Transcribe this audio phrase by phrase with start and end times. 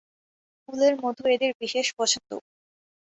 [0.61, 2.29] ফুলের মধু এদের বিশেষ পছন্দ।